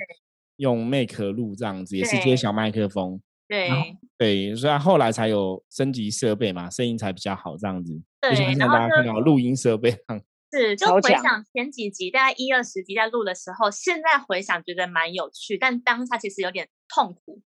[0.56, 3.22] 用 Mac 录这样子，也是接小麦克风。
[3.48, 3.98] 对。
[4.18, 8.02] 对，所以后来才有升级设备嘛，声音才比较好这样子。
[8.22, 9.92] 对，然后大家看到录音设备，
[10.54, 17.42] 是就回想前几集，大概一二十集在录的时候，现在回想觉得蛮有趣，但当下其实有点痛苦，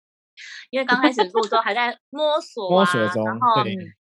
[0.70, 3.62] 因为刚开始录都还在摸索摸索中，然后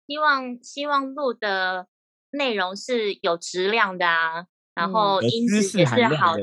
[0.08, 1.86] 希望希望录的
[2.32, 6.42] 内容是有质量的啊，然后音质也是好的，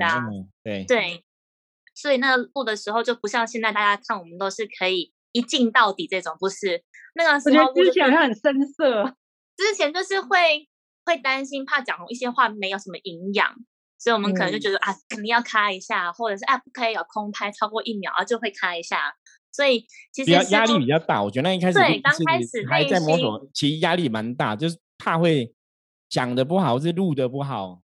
[0.63, 0.85] 对。
[0.85, 1.25] 对，
[1.93, 5.11] 所以那录的时候就不像现在大家看我们都是可以。
[5.35, 6.81] 一镜到底这种不是
[7.13, 9.17] 那个时候，之前很生涩。
[9.57, 10.67] 之前就是会
[11.05, 13.53] 会担心，怕讲一些话没有什么营养，
[13.97, 19.13] 所以我们可能就觉得啊，肯定要开一下，或者是啊，不可以有空拍超过一秒啊，就会开一下。
[19.51, 21.23] 所以其实压力比较大。
[21.23, 25.53] 我觉得那一开始对刚开始还在摸索，其实压力蛮大，就是怕会
[26.09, 27.81] 讲的不好，或是录的不好。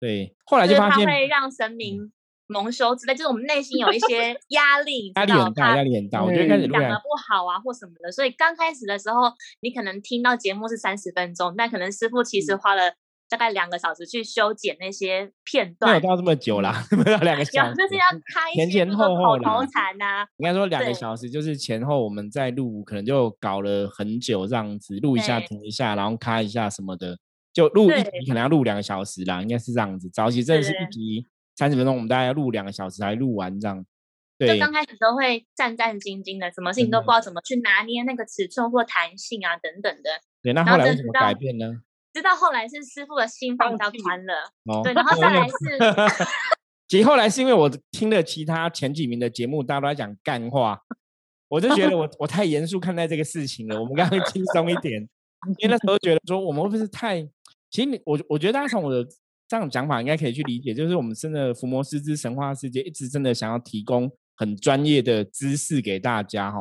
[0.00, 2.12] 对，后来就发现会让神明。
[2.48, 6.22] 蒙羞之类，就是我们内心有一些 压力，压力很大，压力很大。
[6.22, 12.94] 我觉得开始讲的不好啊，或什么的，所以刚开始的时候，你可能听到节目是三十分钟，但可能师傅其实花了
[13.28, 15.90] 大概两个小时去修剪那些片段。
[15.90, 20.24] 没有到这么久啦， 没有两个 小时，就是要开前前后后口头禅呐。
[20.36, 27.18] 应该说两个小时，就是前后我们在录，可能就搞了很久这样子，录一下停一下，然后开一下什么的，
[27.52, 30.08] 就录一集可能要录两个小时啦，应该是这样子。
[30.12, 31.26] 早期真的是一集。
[31.56, 33.84] 三十分钟，我们大概要录两个小时才录完这样。
[34.38, 40.10] 对，就刚开始都会战战兢兢的，什么事情都不知道怎么去拿捏那个尺寸或弹性啊等等的。
[40.42, 41.80] 对，那后来为什么改变呢？
[42.12, 44.52] 直到后来是师傅的心放较宽了。
[44.66, 44.82] 哦。
[44.84, 45.54] 对， 然后再来是，
[46.86, 50.78] 其实后来是因为我听了其他前几名的节目，大家都在讲干话，
[51.48, 53.80] 我就觉得我我太严肃看待这个事情了。
[53.80, 55.00] 我们刚刚 轻松一点，
[55.56, 57.22] 因为那时候觉得说我们会不会是太……
[57.70, 59.02] 其实你我我觉得大家从我的。
[59.48, 66.58] 这样讲法应该可以去理解，就是我们真的福摩斯之神话世界一直真的想要提供很专业的知识给大家哈，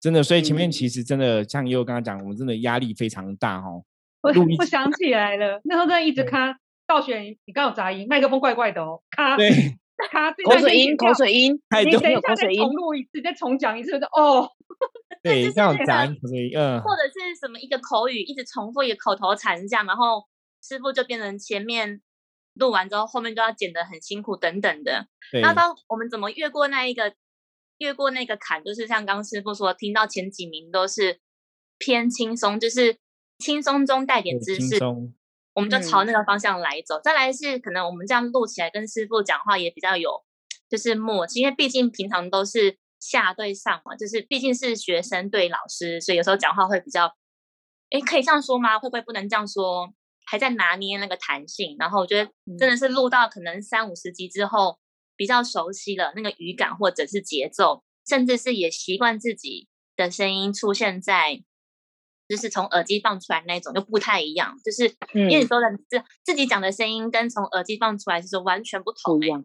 [0.00, 3.68] 真的，所以前面其实真的像悠悠刚刚讲，我们真的压力非常大哈。
[4.22, 9.50] 我我想起来了，那时候在一直卡倒选，你刚有杂音，麦克风怪怪的哦，卡对
[10.10, 11.52] 卡口水音口水音，
[11.84, 14.50] 你等一下再重录一次，再重讲一次，就哦。
[15.22, 20.24] 对，就是这样那个杂音口水音，嗯，或者是什么一个口语一直重复一个口头禅这样，然后
[20.62, 22.00] 师傅就变成前面
[22.54, 25.06] 录完之后，后面就要剪得很辛苦等等的。
[25.42, 27.14] 那当我们怎么越过那一个
[27.78, 31.20] 越过那个坎，就是像刚师傅说，听到前几名都是
[31.78, 32.98] 偏轻松，就是
[33.38, 34.78] 轻松中带点知识，
[35.54, 37.00] 我们就朝嗯那个方向来走。
[37.02, 40.24] 再来是可能我们这样录起来跟师傅讲话也比较有
[40.68, 47.06] 就是默契，因为毕竟平常都是下对上嘛，就是毕竟是学生对老师，所以有时候讲话会比较，
[47.90, 48.78] 哎，可以这样说吗？
[48.78, 49.92] 会不会不能这样说？
[50.24, 51.76] 还在拿捏那个弹性。
[51.78, 54.78] 然后我觉得真的是录到可能三五十集之后，
[55.16, 61.42] 比较熟悉了那个语感或者是节奏，甚至是也习惯自己的声音出现在。
[62.26, 69.44] 就是从耳机放出来那种就不太一样，就是因为你嗯说的自自己讲的声音跟从耳机放出来就是完全不同、欸，不一样，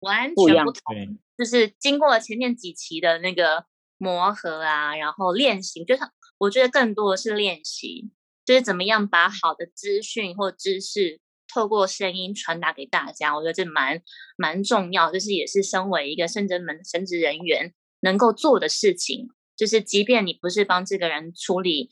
[0.00, 0.82] 完全不同。
[0.92, 1.08] 对，
[1.38, 3.64] 就是经过了前面几期的那个
[3.96, 6.02] 磨合啊，然后练习，就是
[6.38, 8.10] 我觉得更多的是练习，
[8.46, 11.20] 就是怎么样把好的资讯或知识
[11.52, 14.00] 透过声音传达给大家，我觉得这蛮
[14.36, 21.90] 蛮重要，就是也是身为一个圣真门神职人员能够做的事情，就是即便你不是帮这个人处理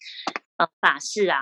[0.56, 1.38] 呃法事啊，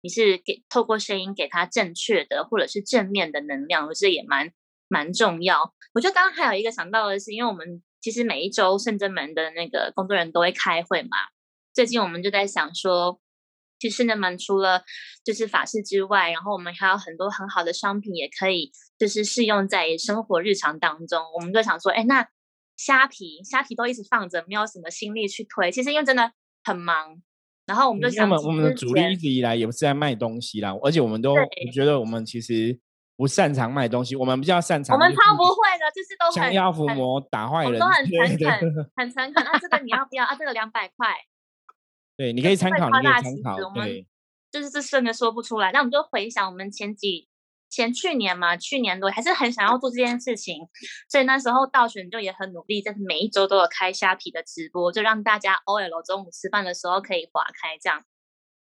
[0.00, 4.52] 你是给透过声音给他正确的或者是正面的能量，我觉得也蛮
[4.88, 5.74] 蛮重要。
[5.94, 11.16] 我觉得刚刚还有一个想到的是，因为我们其实每一周圣真门的那个工作人员都会开会嘛，
[11.74, 13.20] 最近我们就在想说，
[13.78, 14.82] 其实圣真门除了
[15.24, 21.22] 就是法式之外，然后我们还有很多很好的商品也可以就是适用在生活日常当中。
[21.34, 22.26] 我们就想说，哎，那
[22.76, 25.70] 虾皮虾皮都一直放着，没有什么心力去推。
[25.70, 26.30] 其实因为真的
[26.64, 27.20] 很忙，
[27.66, 32.78] 然后我们就因为我们想我们的主力一直以来也不是在卖东西啦，而且我们都我觉得我们其实
[33.16, 38.04] 不擅长卖东西，我们比较擅长我们超不会的，就是都很降妖伏魔、打坏人都很。
[38.04, 38.60] 诚恳，
[38.94, 39.42] 很诚恳。
[39.42, 40.24] 啊，这个你要不要？
[40.24, 41.14] 啊，这个两百块，
[42.16, 42.86] 对，你可以参考。
[42.86, 42.90] 我。
[42.90, 43.02] 们
[43.74, 44.06] 对，
[44.50, 45.70] 就是这真的说不出来。
[45.72, 47.28] 那我们就回想我们前几
[47.68, 50.66] 前去年嘛，去年都还是很想要做这件事情，
[51.10, 58.04] 所以那时候道玄就也很努力，在每一周都有开虾皮的直播，就让大家 OL 中午吃饭的时候可以划开这样。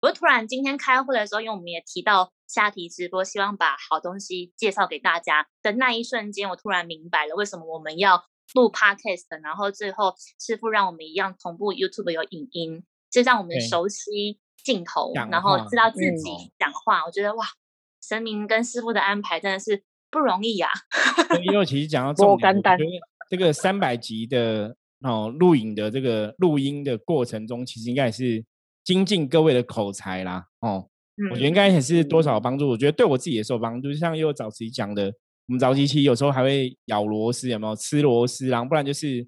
[0.01, 12.85] 我就突然今天开会的时候，因为我们也提到虾皮直播，希望把好东西介绍给大家的那一瞬间，我突然明白了为什么我们要录 podcast，然后最后师傅让我们一样同步 YouTube 有影音，
[13.15, 17.05] 就让我们熟悉镜头，然后知道自嗯己讲话。
[17.07, 17.47] 我觉得哇，
[18.03, 20.69] 神明跟师傅的安排真的是不容易呀、
[21.29, 22.91] 对因为其实讲到不重点，简单我觉得
[23.31, 28.45] 这个三百集的哦录影的这个录音的过程中，其实应该也是
[28.83, 30.47] 精进各位的口才啦。
[30.61, 30.89] 哦，
[31.31, 32.69] 我觉得应嗯，该也是多少有帮助。
[32.69, 33.93] 我觉得对我自己也是有帮助。
[33.93, 35.07] 就像又早期讲的，
[35.47, 38.49] 我们早期期有时候还会咬螺丝，有没有吃螺丝？
[38.49, 39.25] 然后不然就是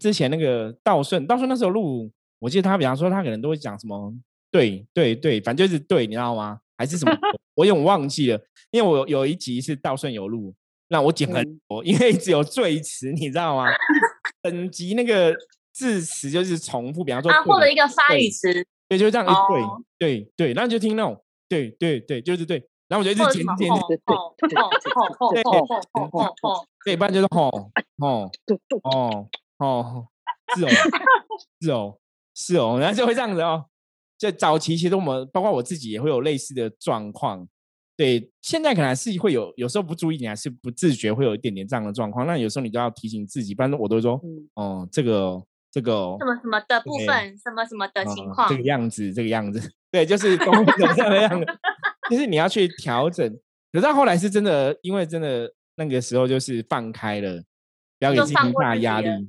[0.00, 2.10] 之前那个道顺，道顺那时候录，
[2.42, 4.12] 我记得他比方说他可能都会讲什么
[4.50, 6.58] 对对对，反正就是对，你知道吗？
[6.76, 7.16] 还是什么？
[7.54, 8.40] 我有点忘记了，
[8.72, 10.52] 因为我有有一集是道顺有路，
[10.88, 13.66] 那我剪很嗯多，因为只有最词，你知道吗？
[14.42, 15.32] 整集那个
[15.72, 27.50] 字词就是重复，比方说啊，对或者一个发对语词，对，就这样一对、哦对对，然后就听那种对对对，就是对，然后我就一直剪剪剪，吼吼吼吼吼对吼吼吼吼吼，对，一般就是吼
[27.98, 29.28] 吼对对哦
[29.58, 30.08] 哦，
[30.56, 30.68] 是哦
[31.60, 31.98] 是哦
[32.34, 33.66] 是哦，然后就会这样子哦。
[34.18, 37.48] 就早期其实我们包括我自己也会有类似的状况，
[37.96, 42.24] 对，现在可能还是会有，有时候不注意，你还是不自觉会有一点点这样的状况。
[42.24, 51.58] 那有时候你都要提醒自己，不然我都会说，嗯哦，这个哦这个哦什么什么的部分，什么什么的情哦况这，个样子，这个样子，对，就是公会怎么这么样的，
[52.08, 53.28] 就是你要去调整。
[53.72, 57.42] 可是到后来是真的，因为真的那个时候就是放开了，
[57.98, 59.20] 不要给自己太放过自己大压力了。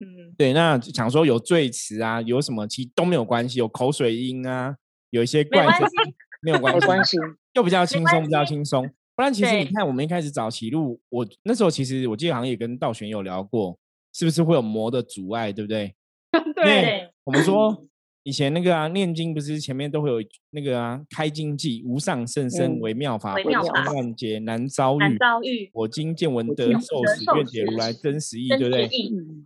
[0.00, 4.74] 嗯，对，那想说有醉词啊，有什么其实都没有关系，有口水音啊，
[5.10, 7.16] 有一些怪声音，没有关系，没关系，
[7.52, 8.90] 又比较轻松，比较系轻松。
[9.14, 9.32] 不然。
[9.32, 13.78] 其实你看，我们一开始早期录，我那时候其实我记得好像也跟道玄有聊过，
[14.14, 15.94] 是不是会有魔的阻碍，对不对？
[16.32, 17.86] 因对，我们说
[18.22, 20.16] 以前那个啊，念经不是前面都会有
[20.50, 25.16] 那个啊，开经记，无上甚深嗯微妙法，微不妙法万劫难遭难遇。
[25.18, 28.90] 遭遇，我今见闻得受使，得受愿解如使来真实义，真对不对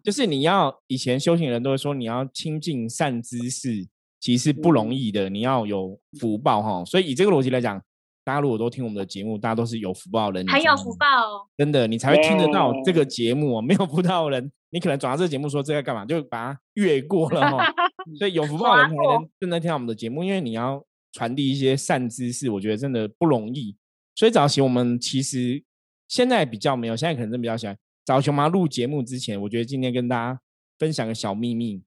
[0.03, 3.87] 就是你要以前修行人都会说，你要亲近善知识，
[4.19, 6.85] 其实不容嗯易的，你要有福报哈。
[6.85, 7.81] 所以以这个逻辑来讲，
[8.25, 11.47] 大家如果都听我们的节目，大家都是有福报的人，你知道吗很有福报哦。
[11.57, 13.63] 真的，你才会听得到这耶个节目哦。
[13.63, 17.73] 没有福报的人，你可能转到这个节目说这个干嘛，就把它越过了哈。
[18.19, 23.77] 所以有福报的人才划能正在听我们的节目，因为你要传递一些善知识，我觉得真的不容易。
[24.15, 25.63] 所以早期我们其实
[26.09, 27.77] 现在比较没有，现在可能真的比较喜欢。
[28.05, 30.41] 早期我们要录节目之前，我觉得今天跟大家
[30.79, 31.83] 分享个小秘密。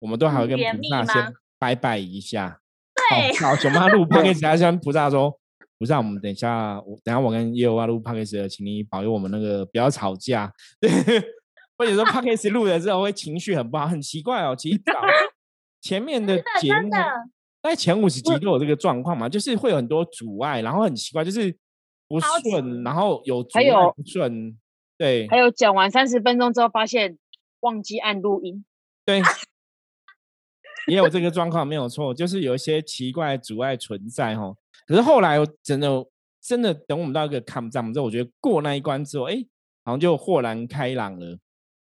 [0.00, 2.60] 我们都还会跟菩萨先拜拜一下。
[2.94, 5.34] 对，好，熊妈录 p o d c a 还跟菩萨说，
[5.78, 10.52] 菩萨，我们等一下，我等一下我跟耶和华录 p o d c a 请你保佑我们那个不要吵架。
[10.78, 10.90] 对，
[11.78, 14.54] 或者说 p o d c a 录了之后会情绪很不好，很奇怪哦。
[14.54, 14.92] 其实早
[15.84, 16.98] 前面的节目，真的，
[17.60, 21.54] 大概前五十集都有这个状况嘛，就是会有很多阻碍，然后很奇怪，就是
[22.08, 24.58] 不顺，然后有阻碍还有不顺，
[24.96, 27.18] 对还有讲完三十分钟之后，发现
[27.60, 28.64] 忘记按录音，
[29.04, 29.20] 对，
[30.88, 34.54] 也有这个状况没有错，就是有一些奇怪的阻碍存在哈。
[34.86, 36.06] 可是后来我真的
[36.40, 39.36] 真的等我们到一个 come down 之后，我觉得过那一关之后，哎，
[39.84, 41.38] 好像就豁然开朗了，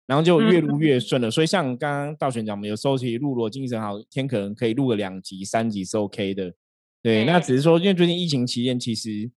[0.09, 1.31] 然后就越录越顺了。
[1.31, 6.53] 所以像刚刚道玄讲，我们有时候其实录如果精神好，天可能可以录个两集、三集是 OK 的。
[7.01, 9.31] 对，那只是说，因为最近疫情期间，其实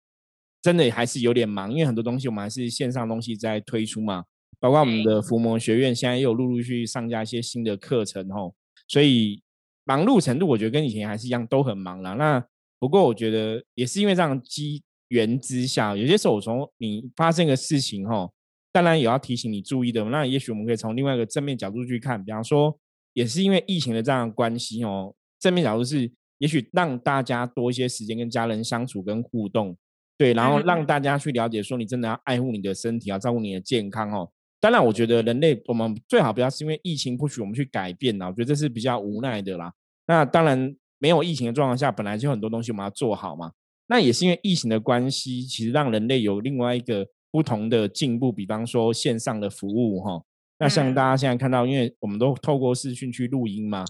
[0.62, 4.24] 真的还是有点忙，因为很多东西我们还是线上东西在推出嘛，
[4.58, 8.54] 包括我们的伏魔学院现在又有陆陆续续上架一些新的课程吼，
[8.88, 9.42] 所以
[9.84, 12.14] 忙碌程度我觉得跟以前还是一样都很忙啦。
[12.14, 12.42] 那
[12.78, 18.32] 不过我觉得也是因为这样机缘之下，有些时候从你发生一个事情吼，
[18.72, 20.04] 当然也要提醒你注意的。
[20.04, 22.78] 那也许我们可以从另外一个正面角度去看，比方说，
[23.12, 29.76] 也是因为疫情的这样的关系哦，正面角度是也许让大家多一些时间跟家人相处跟互动，
[30.16, 34.30] 对，然后让嗯大家去了解说你真的要爱护你的身体，要照顾你的健康哦。
[34.60, 39.72] 当然，我觉得人类我们最好不要是因为疫情不许我们去改变啦，我觉得这是比较无奈的啦。
[40.06, 43.52] 那当然，没有疫情的状况下，本来就很多东西我们要做好嘛。
[43.86, 50.22] 那也是因为疫情的关系，其实让人类有另外一个不同的进步，比方说线上的服务哈。
[50.58, 53.84] 那像嗯大家现在看到，因为我们都透过视讯去录音嘛，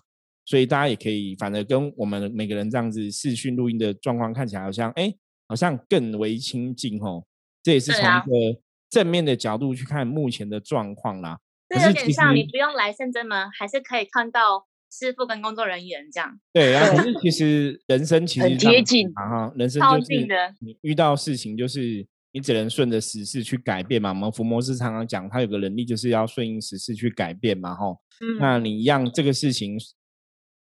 [0.45, 5.13] 所以大家也可以反而跟我们每个人这样子视讯录音的状况看起来好像哎，
[5.49, 7.25] 好像更为亲近哦。
[7.63, 11.39] 这也是从一个正面的角度去看目前的状况啦。
[11.69, 24.11] 这有点像你不用来深圳门，还是可以看到师傅跟工作人员这样，对啊，可是 其实人生其实很贴近啊，人生超就是近的你遇到事情就是你只能顺着时事去改变嘛。
[24.11, 27.99] 我们伏魔师常常讲，他有个能力就是要顺应时事去改变嘛吼。
[28.21, 29.79] 嗯，那你让这个事情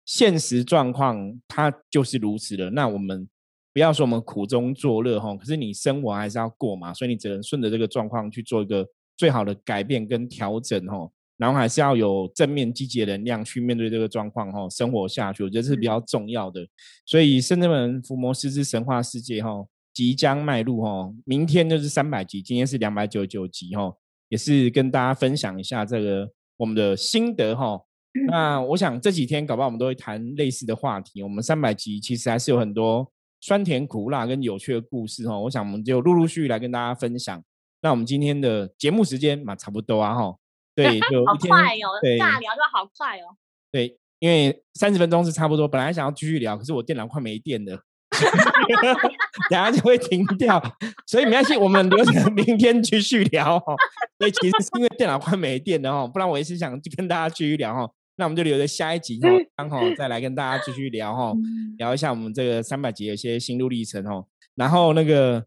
[0.04, 3.28] 现实状况它就是如此的，那我们
[3.72, 8.84] 不要说我们苦中作乐哈，可是你生活还是要过嘛，所以你只能顺着这个状况去做一个
[9.16, 16.66] 最好的改变跟调整吼，然后还是要有正面积极的能量去面对这个状况吼，生活下去，我觉得是比较重要的。
[17.06, 23.92] 所以圣真门伏魔师之神话世界哈，即将迈入哈，明天就是三百集，今天是两百九十九集哈，
[24.28, 27.80] 也是跟大家分享一下这个我们的心得哈。
[28.26, 31.22] 那我想这几天搞不好我们都会谈类似的话题。
[31.22, 33.08] 我们三百集其实还是有很多
[33.40, 35.38] 酸甜苦辣跟有趣的故事哈。
[35.38, 37.42] 我想我们就陆陆续续来跟大家分享。
[37.82, 40.36] 那我们今天的节目时间嘛，差不多啊哈。
[40.74, 43.36] 对，就好快哦，对尬聊就好快哦。
[43.70, 45.68] 对，因为三十分钟是差不多。
[45.68, 47.80] 本来想要继续聊，可是我电脑快没电了，
[49.50, 50.60] 等下就会停掉，
[51.06, 53.76] 所以没关系，我们留着明天继续聊哦。
[54.18, 57.90] 所以其实是因为电脑快没电了哦，不然我也是想跟大家继续聊哦。
[58.16, 61.34] 那我们就留着下一集哦，刚好再来跟大家继续聊哦，
[61.78, 64.26] 聊一下我们这个三百集的一些心路历程哦。
[64.54, 65.46] 然后那个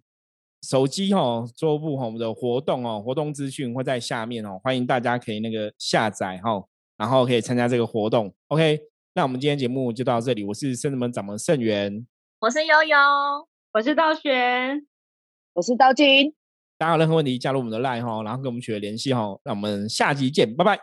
[0.63, 6.65] 手机哦，桌布哦，我们的活动哦，活动资讯会在下面哦，欢迎大家可以那个下载哦，
[6.97, 8.34] 然后可以参加这个活动。
[8.47, 8.80] OK，
[9.13, 12.03] 那我们今天节目就到这里，我是圣人门掌门盛元，
[12.43, 12.97] 我是悠悠，
[13.71, 14.85] 我是道玄。
[15.53, 16.35] 我是道金。
[16.77, 20.77] 大家有任何问题加入我们的 line 哈，然后跟我们取得联系哈，那我们下集见，拜拜。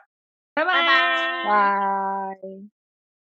[0.55, 1.45] 拜拜拜。
[1.45, 2.80] 拜。